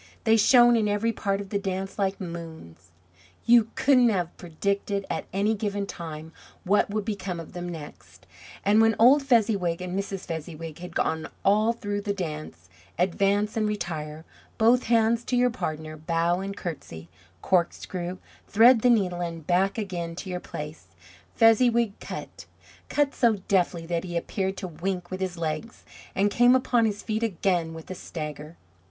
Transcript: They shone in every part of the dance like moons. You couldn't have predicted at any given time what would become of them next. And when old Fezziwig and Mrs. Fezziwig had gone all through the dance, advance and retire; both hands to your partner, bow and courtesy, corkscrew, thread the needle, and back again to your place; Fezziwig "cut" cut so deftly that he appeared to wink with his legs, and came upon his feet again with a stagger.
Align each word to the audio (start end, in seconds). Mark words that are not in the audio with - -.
They 0.23 0.35
shone 0.35 0.75
in 0.75 0.87
every 0.87 1.11
part 1.13 1.41
of 1.41 1.49
the 1.49 1.59
dance 1.59 1.99
like 1.99 2.19
moons. 2.19 2.89
You 3.45 3.69
couldn't 3.75 4.09
have 4.09 4.35
predicted 4.35 5.05
at 5.11 5.25
any 5.31 5.53
given 5.53 5.85
time 5.85 6.31
what 6.63 6.89
would 6.89 7.05
become 7.05 7.39
of 7.39 7.53
them 7.53 7.69
next. 7.69 8.25
And 8.65 8.81
when 8.81 8.95
old 8.97 9.21
Fezziwig 9.21 9.79
and 9.79 9.95
Mrs. 9.95 10.21
Fezziwig 10.25 10.79
had 10.79 10.95
gone 10.95 11.29
all 11.45 11.71
through 11.71 12.01
the 12.01 12.15
dance, 12.15 12.67
advance 12.97 13.55
and 13.55 13.67
retire; 13.67 14.25
both 14.57 14.85
hands 14.85 15.23
to 15.25 15.35
your 15.35 15.51
partner, 15.51 15.97
bow 15.97 16.39
and 16.39 16.57
courtesy, 16.57 17.07
corkscrew, 17.43 18.17
thread 18.47 18.81
the 18.81 18.89
needle, 18.89 19.21
and 19.21 19.45
back 19.45 19.77
again 19.77 20.15
to 20.15 20.31
your 20.31 20.39
place; 20.39 20.87
Fezziwig 21.35 21.99
"cut" 21.99 22.47
cut 22.89 23.13
so 23.13 23.35
deftly 23.47 23.85
that 23.85 24.03
he 24.03 24.17
appeared 24.17 24.57
to 24.57 24.67
wink 24.67 25.11
with 25.11 25.19
his 25.19 25.37
legs, 25.37 25.83
and 26.15 26.31
came 26.31 26.55
upon 26.55 26.85
his 26.85 27.03
feet 27.03 27.21
again 27.21 27.75
with 27.75 27.91
a 27.91 27.93
stagger. 27.93 28.57